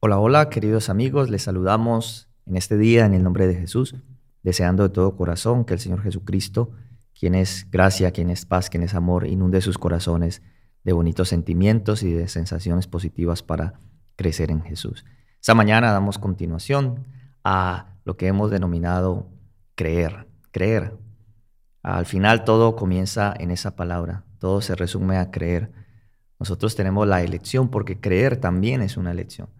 [0.00, 3.96] Hola, hola, queridos amigos, les saludamos en este día en el nombre de Jesús,
[4.44, 6.70] deseando de todo corazón que el Señor Jesucristo,
[7.18, 10.40] quien es gracia, quien es paz, quien es amor, inunde sus corazones
[10.84, 13.80] de bonitos sentimientos y de sensaciones positivas para
[14.14, 15.04] crecer en Jesús.
[15.40, 17.04] Esta mañana damos continuación
[17.42, 19.26] a lo que hemos denominado
[19.74, 20.96] creer, creer.
[21.82, 25.72] Al final todo comienza en esa palabra, todo se resume a creer.
[26.38, 29.57] Nosotros tenemos la elección porque creer también es una elección.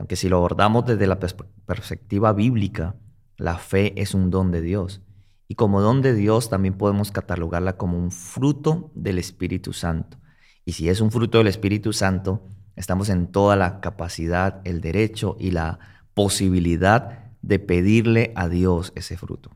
[0.00, 2.96] Aunque si lo abordamos desde la perspectiva bíblica,
[3.36, 5.02] la fe es un don de Dios.
[5.46, 10.16] Y como don de Dios también podemos catalogarla como un fruto del Espíritu Santo.
[10.64, 15.36] Y si es un fruto del Espíritu Santo, estamos en toda la capacidad, el derecho
[15.38, 15.78] y la
[16.14, 19.50] posibilidad de pedirle a Dios ese fruto.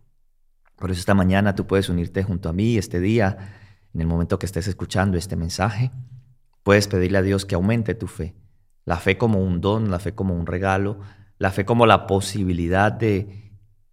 [0.77, 3.39] Por eso esta mañana tú puedes unirte junto a mí este día,
[3.95, 5.91] en el momento que estés escuchando este mensaje,
[6.63, 8.35] puedes pedirle a Dios que aumente tu fe
[8.85, 10.99] la fe como un don, la fe como un regalo,
[11.39, 13.53] la fe como la posibilidad de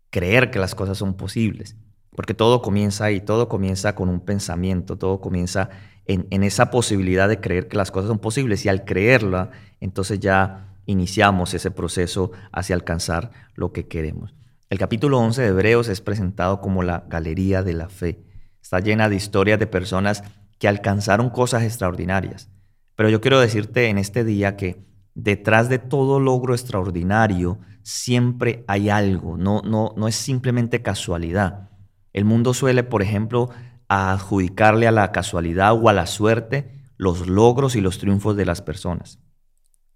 [0.09, 1.75] creer que las cosas son posibles.
[2.15, 5.69] Porque todo comienza ahí, todo comienza con un pensamiento, todo comienza
[6.05, 10.19] en, en esa posibilidad de creer que las cosas son posibles y al creerla, entonces
[10.19, 14.33] ya iniciamos ese proceso hacia alcanzar lo que queremos.
[14.69, 18.23] El capítulo 11 de Hebreos es presentado como la galería de la fe.
[18.61, 20.23] Está llena de historias de personas
[20.59, 22.49] que alcanzaron cosas extraordinarias.
[22.95, 28.89] Pero yo quiero decirte en este día que detrás de todo logro extraordinario siempre hay
[28.89, 31.69] algo, no, no, no es simplemente casualidad.
[32.13, 33.49] El mundo suele, por ejemplo,
[33.87, 38.61] adjudicarle a la casualidad o a la suerte los logros y los triunfos de las
[38.61, 39.19] personas.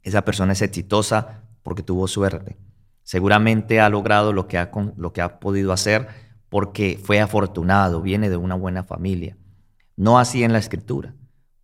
[0.02, 2.58] Esa persona es exitosa porque tuvo suerte.
[3.04, 6.08] Seguramente ha logrado lo que ha, lo que ha podido hacer
[6.50, 9.38] porque fue afortunado, viene de una buena familia.
[9.96, 11.14] No así en la escritura.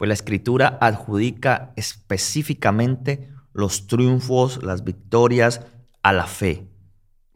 [0.01, 5.61] Pues la escritura adjudica específicamente los triunfos, las victorias
[6.01, 6.65] a la fe.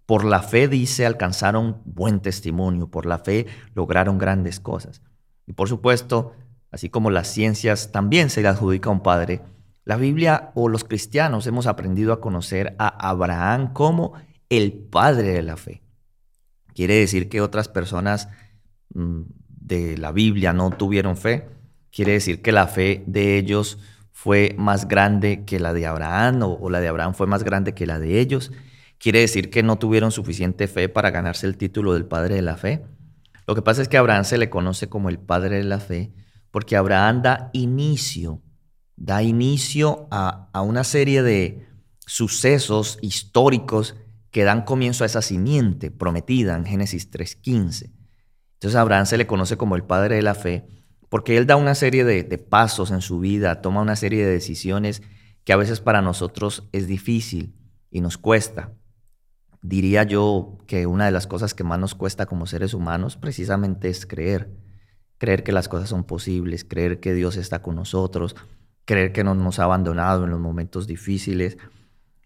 [0.07, 3.45] Por la fe, dice, alcanzaron buen testimonio, por la fe
[3.75, 5.03] lograron grandes cosas.
[5.45, 6.33] Y por supuesto,
[6.71, 9.43] así como las ciencias también se le adjudica a un padre,
[9.83, 14.13] la Biblia o los cristianos hemos aprendido a conocer a Abraham como
[14.49, 15.83] el padre de la fe.
[16.73, 18.27] Quiere decir que otras personas
[18.95, 21.53] mm, de la Biblia no tuvieron fe
[21.95, 23.77] quiere decir que la fe de ellos
[24.11, 27.87] fue más grande que la de Abraham o, la de Abraham fue más grande que
[27.87, 28.51] la de ellos.
[28.97, 32.57] Quiere decir que no tuvieron suficiente fe para ganarse el título del padre de la
[32.57, 32.83] fe.
[33.47, 36.11] Lo que pasa es que Abraham se le conoce como el padre de la fe
[36.51, 38.41] porque Abraham da inicio,
[38.97, 41.65] da inicio a, una serie de
[42.05, 43.95] sucesos históricos
[44.31, 47.91] que dan comienzo a esa simiente prometida en Génesis 3.15.
[48.53, 50.65] Entonces Abraham se le conoce como el padre de la fe
[51.09, 55.01] porque Él da una serie de, pasos en su vida, toma una serie de decisiones
[55.43, 57.55] que a veces para nosotros es difícil
[57.91, 58.73] y nos cuesta.
[59.61, 63.89] Diría yo que una de las cosas que más nos cuesta como seres humanos precisamente
[63.89, 64.51] es creer.
[65.17, 68.35] Creer que las cosas son posibles, creer que Dios está con nosotros,
[68.85, 71.57] creer que no nos ha abandonado en los momentos difíciles.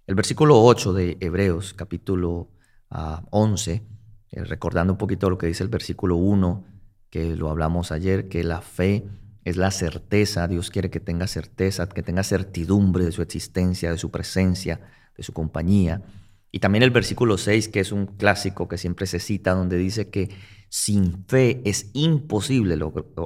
[0.08, 2.50] El versículo 8 de Hebreos, capítulo
[2.90, 3.94] 11, ah,
[4.32, 6.66] eh, recordando un poquito lo que dice el versículo 1,
[7.10, 9.06] que lo hablamos ayer, que la fe
[9.46, 13.98] es la certeza, Dios quiere que tenga certeza, que tenga certidumbre de su existencia, de
[13.98, 14.80] su presencia,
[15.16, 16.04] de su compañía.
[16.52, 20.10] Y también el versículo 6, que es un clásico que siempre se cita, donde dice
[20.10, 20.30] que
[20.70, 22.78] sin fe es imposible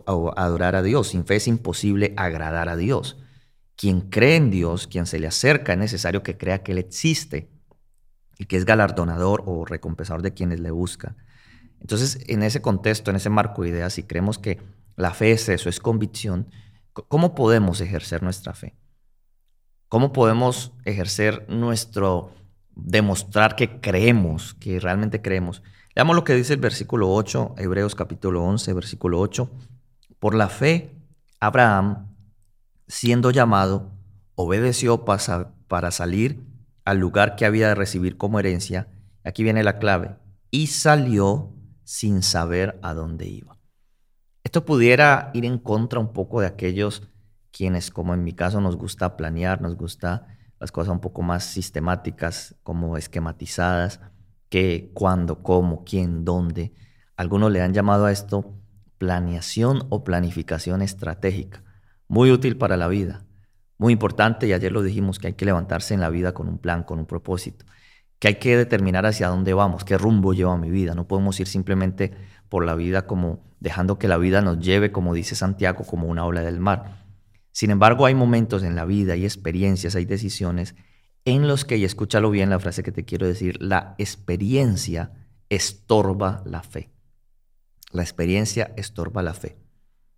[0.05, 3.17] adorar a Dios, sin fe es imposible agradar a Dios.
[3.75, 7.49] Quien cree en Dios, quien se le acerca, es necesario que crea que Él existe
[8.37, 11.17] y que es galardonador o recompensador de quienes le buscan.
[11.83, 14.57] Entonces, en ese contexto, en ese marco de ideas, si creemos que
[14.95, 16.47] la fe es eso, es convicción,
[16.93, 18.77] ¿cómo podemos ejercer nuestra fe?
[19.89, 22.31] ¿Cómo podemos ejercer nuestro,
[22.73, 25.61] demostrar que creemos, que realmente creemos?
[25.93, 29.51] Veamos lo que dice el versículo 8, Hebreos capítulo 11, versículo 8.
[30.19, 30.95] Por la fe,
[31.41, 32.15] Abraham,
[32.87, 33.91] siendo llamado,
[34.35, 36.45] obedeció para salir
[36.85, 38.87] al lugar que había de recibir como herencia.
[39.25, 40.15] Aquí viene la clave.
[40.49, 41.52] Y salió
[41.93, 43.59] sin saber a dónde iba.
[44.43, 47.03] Esto pudiera ir en contra un poco de aquellos
[47.51, 50.25] quienes, como en mi caso, nos gusta planear, nos gusta
[50.59, 53.99] las cosas un poco más sistemáticas, como esquematizadas,
[54.49, 56.73] qué, cuándo, cómo, quién, dónde.
[57.15, 58.57] Algunos le han llamado a esto
[58.97, 61.63] planeación o planificación estratégica,
[62.07, 63.23] muy útil para la vida,
[63.77, 66.57] muy importante, y ayer lo dijimos, que hay que levantarse en la vida con un
[66.57, 67.65] plan, con un propósito
[68.23, 70.95] que hay que determinar hacia dónde vamos, qué rumbo lleva mi vida.
[70.95, 72.13] No podemos ir simplemente
[72.47, 76.23] por la vida como dejando que la vida nos lleve, como dice Santiago, como una
[76.23, 77.03] ola del mar.
[77.51, 80.73] Sin embargo, hay momentos en la vida, hay experiencias, hay decisiones
[81.25, 85.11] en los que, y escúchalo bien la frase que te quiero decir, la experiencia
[85.49, 86.91] estorba la fe.
[87.91, 89.57] La experiencia estorba la fe.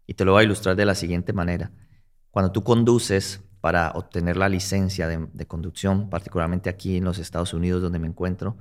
[0.06, 1.72] Y te lo voy a ilustrar de la siguiente manera.
[2.30, 7.82] Cuando tú conduces para obtener la licencia de, conducción, particularmente aquí en los Estados Unidos
[7.82, 8.58] donde me encuentro,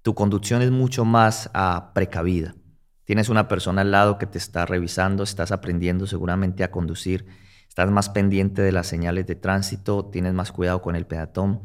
[0.00, 2.54] tu conducción es mucho más ah, precavida.
[3.04, 7.26] Tienes una persona al lado que te está revisando, estás aprendiendo seguramente a conducir,
[7.68, 11.60] estás más pendiente de las señales de tránsito, tienes más cuidado con el peatón,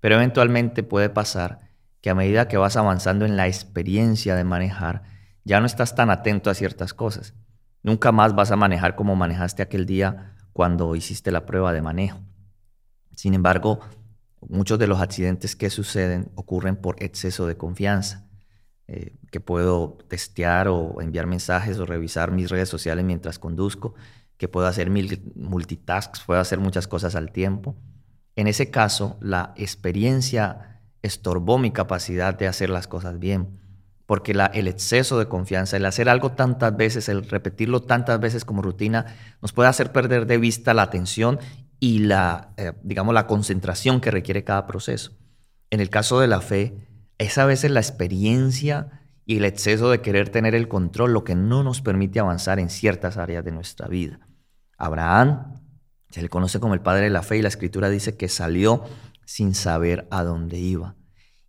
[0.00, 1.58] pero eventualmente puede pasar
[2.00, 5.02] que a medida que vas avanzando en la experiencia de manejar,
[5.44, 7.34] ya no estás tan atento a ciertas cosas.
[7.82, 12.20] Nunca más vas a manejar como manejaste aquel día cuando hiciste la prueba de manejo.
[13.14, 13.80] Sin embargo,
[14.40, 18.26] muchos de los accidentes que suceden ocurren por exceso de confianza,
[18.86, 23.94] eh, que puedo testear o enviar mensajes o revisar mis redes sociales mientras conduzco,
[24.36, 27.76] que puedo hacer multitasks, puedo hacer muchas cosas al tiempo.
[28.36, 33.63] En ese caso, la experiencia estorbó mi capacidad de hacer las cosas bien
[34.06, 38.60] porque el exceso de confianza, el hacer algo tantas veces, el repetirlo tantas veces como
[38.60, 39.06] rutina,
[39.40, 41.38] nos puede hacer perder de vista la atención
[41.80, 45.12] y la, eh, digamos, la concentración que requiere cada proceso.
[45.70, 46.74] En el caso de la fe,
[47.18, 51.34] es a veces la experiencia y el exceso de querer tener el control lo que
[51.34, 54.20] no nos permite avanzar en ciertas áreas de nuestra vida.
[54.76, 55.60] Abraham
[56.10, 58.84] se le conoce como el padre de la fe y la escritura dice que salió
[59.24, 60.94] sin saber a dónde iba.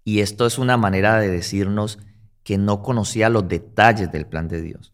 [0.03, 1.99] Y esto es una manera de decirnos
[2.45, 4.93] que no conocía los detalles del plan de Dios.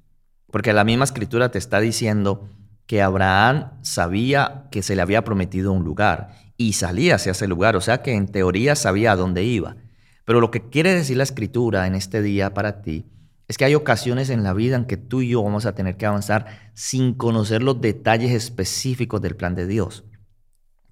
[0.49, 2.49] Porque la misma escritura te está diciendo
[2.87, 7.75] que Abraham sabía que se le había prometido un lugar y salía hacia ese lugar,
[7.75, 9.75] o sea que en teoría sabía a dónde iba.
[10.23, 13.05] Pero lo que quiere decir la escritura en este día para ti
[13.49, 15.97] es que hay ocasiones en la vida en que tú y yo vamos a tener
[15.97, 20.05] que avanzar sin conocer los detalles específicos del plan de Dios,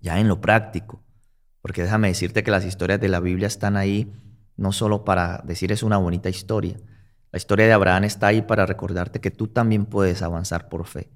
[0.02, 1.06] ya en lo práctico.
[1.62, 4.12] Porque déjame decirte que las historias de la Biblia están ahí
[4.60, 6.78] no solo para decir es una bonita historia.
[7.32, 11.10] La historia de Abraham está ahí para recordarte que tú también puedes avanzar por fe,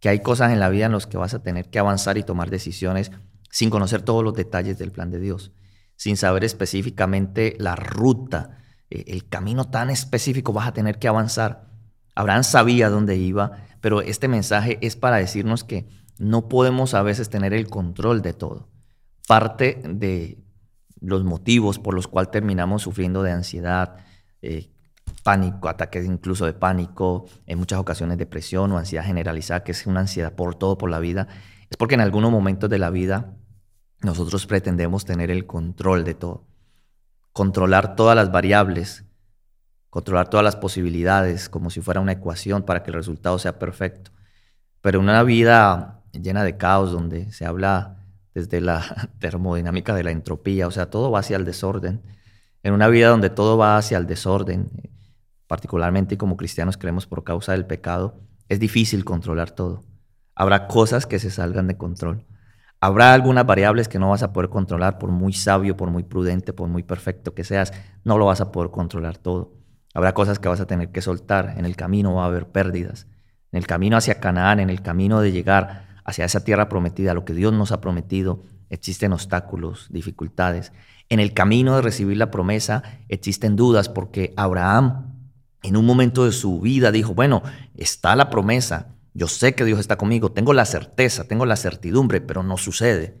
[0.00, 2.22] que hay cosas en la vida en las que vas a tener que avanzar y
[2.22, 3.12] tomar decisiones
[3.50, 5.52] sin conocer todos los detalles del plan de Dios,
[5.96, 8.58] sin saber específicamente la ruta,
[8.88, 11.68] eh, el camino tan específico vas a tener que avanzar.
[12.14, 15.88] Abraham sabía dónde iba, pero este mensaje es para decirnos que
[16.18, 18.70] no podemos a veces tener el control de todo.
[19.26, 20.47] Parte de
[21.00, 23.96] los motivos por los cuales terminamos sufriendo de ansiedad,
[24.42, 24.70] eh,
[25.22, 30.00] pánico, ataques incluso de pánico, en muchas ocasiones depresión o ansiedad generalizada, que es una
[30.00, 31.28] ansiedad por todo, por la vida,
[31.70, 33.34] es porque en algunos momentos de la vida
[34.00, 36.46] nosotros pretendemos tener el control de todo,
[37.32, 39.04] controlar todas las variables,
[39.90, 44.10] controlar todas las posibilidades como si fuera una ecuación para que el resultado sea perfecto.
[44.80, 47.97] Pero en una vida llena de caos donde se habla
[48.38, 52.02] desde la termodinámica de la entropía, o sea, todo va hacia el desorden.
[52.62, 54.70] En una vida donde todo va hacia el desorden,
[55.46, 59.82] particularmente como cristianos creemos por causa del pecado, es difícil controlar todo.
[60.34, 62.24] Habrá cosas que se salgan de control.
[62.80, 66.52] Habrá algunas variables que no vas a poder controlar por muy sabio, por muy prudente,
[66.52, 67.72] por muy perfecto que seas,
[68.04, 69.52] no lo vas a poder controlar todo.
[69.94, 71.54] Habrá cosas que vas a tener que soltar.
[71.56, 73.08] En el camino va a haber pérdidas.
[73.50, 77.26] En el camino hacia Canaán, en el camino de llegar hacia esa tierra prometida, lo
[77.26, 80.72] que Dios nos ha prometido, existen obstáculos, dificultades.
[81.10, 85.12] En el camino de recibir la promesa existen dudas porque Abraham
[85.62, 87.42] en un momento de su vida dijo, bueno,
[87.76, 92.22] está la promesa, yo sé que Dios está conmigo, tengo la certeza, tengo la certidumbre,
[92.22, 93.20] pero no sucede.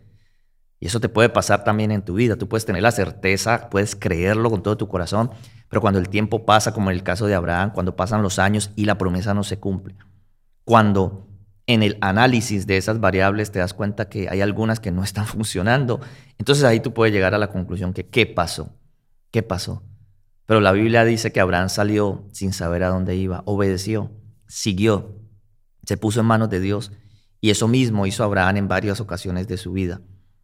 [0.80, 2.36] Y eso te puede pasar también en tu vida.
[2.36, 5.30] Tú puedes tener la certeza, puedes creerlo con todo tu corazón,
[5.68, 8.70] pero cuando el tiempo pasa, como en el caso de Abraham, cuando pasan los años
[8.76, 9.94] y la promesa no se cumple,
[10.64, 11.27] cuando
[11.68, 15.26] en el análisis de esas variables te das cuenta que hay algunas que no están
[15.26, 16.00] funcionando.
[16.38, 18.74] Entonces ahí tú puedes llegar a la conclusión que ¿qué pasó?
[19.30, 19.84] ¿Qué pasó?
[20.46, 24.10] Pero la Biblia dice que Abraham salió sin saber a dónde iba, obedeció,
[24.46, 25.20] siguió,
[25.84, 26.90] se puso en manos de Dios
[27.42, 30.00] y eso mismo hizo Abraham en varias ocasiones de su vida.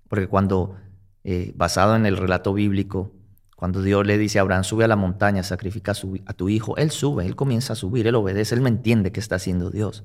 [0.09, 0.77] Porque cuando,
[1.25, 3.15] eh, basado en el relato bíblico,
[3.57, 5.93] cuando Dios le dice a Abraham, sube a la montaña, sacrifica
[6.27, 9.21] a, tu hijo, él sube, él comienza a subir, él obedece, él me entiende que
[9.21, 10.05] está haciendo Dios.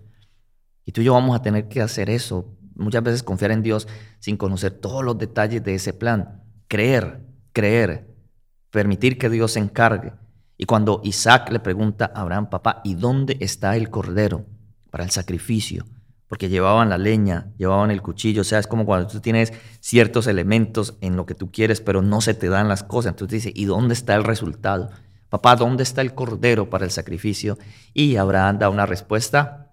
[0.86, 2.55] Y tú y yo vamos a tener que hacer eso.
[2.75, 3.88] Muchas veces confiar en Dios
[4.19, 6.43] sin conocer todos los detalles de ese plan.
[6.67, 8.15] Creer, creer,
[8.71, 10.13] permitir que Dios se encargue.
[10.57, 14.45] Y cuando Isaac le pregunta a Abraham, papá, ¿y dónde está el cordero
[14.91, 15.86] para el sacrificio?
[16.27, 18.41] Porque llevaban la leña, llevaban el cuchillo.
[18.41, 22.01] O sea, es como cuando tú tienes ciertos elementos en lo que tú quieres, pero
[22.01, 23.12] no se te dan las cosas.
[23.12, 24.89] Entonces dice, ¿y dónde está el resultado?
[25.29, 27.57] Papá, ¿dónde está el cordero para el sacrificio?
[27.93, 29.68] Y Abraham da una respuesta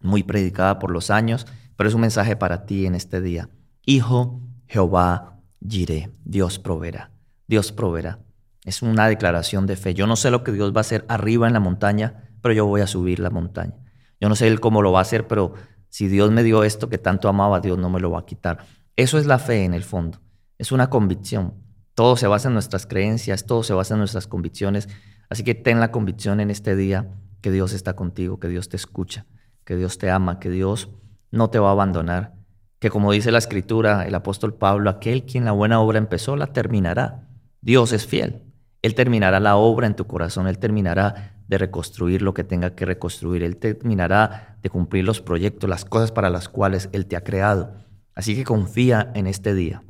[0.00, 3.48] muy predicada por los años, pero es un mensaje para ti en este día.
[3.84, 7.12] Hijo, Jehová Jiré, Dios proveerá,
[7.46, 8.20] Dios proveerá.
[8.64, 9.94] Es una declaración de fe.
[9.94, 12.66] Yo no sé lo que Dios va a hacer arriba en la montaña, pero yo
[12.66, 13.74] voy a subir la montaña.
[14.20, 15.54] Yo no sé cómo lo va a hacer, pero
[15.88, 18.58] si Dios me dio esto que tanto amaba, Dios no me lo va a quitar.
[18.96, 20.20] Eso es la fe en el fondo.
[20.58, 21.54] Es una convicción.
[21.94, 24.88] Todo se basa en nuestras creencias, todo se basa en nuestras convicciones.
[25.30, 27.08] Así que ten la convicción en este día
[27.40, 29.26] que Dios está contigo, que Dios te escucha,
[29.68, 30.88] que Dios te ama, que Dios
[31.30, 32.32] no te va a abandonar,
[32.78, 36.46] que como dice la escritura, el apóstol Pablo, aquel quien la buena obra empezó, la
[36.46, 37.28] terminará.
[37.60, 38.44] Dios es fiel.
[38.80, 42.86] Él terminará la obra en tu corazón, Él terminará de reconstruir lo que tenga que
[42.86, 47.22] reconstruir, Él terminará de cumplir los proyectos, las cosas para las cuales Él te ha
[47.22, 47.74] creado.
[48.14, 49.82] Así que confía en este día,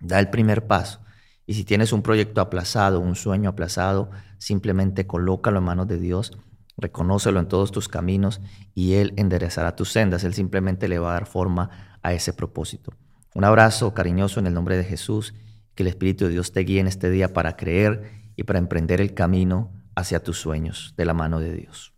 [0.00, 1.00] da el primer paso.
[1.44, 6.32] Y si tienes un proyecto aplazado, un sueño aplazado, simplemente colócalo en manos de Dios,
[6.76, 8.40] reconócelo en todos tus caminos
[8.74, 10.24] y Él enderezará tus sendas.
[10.24, 12.92] Él simplemente le va a dar forma a ese propósito.
[13.34, 15.34] Un abrazo cariñoso en el nombre de Jesús
[15.74, 19.00] que el Espíritu de Dios te guíe en este día para creer y para emprender
[19.00, 21.91] el camino hacia tus sueños de la mano de Dios.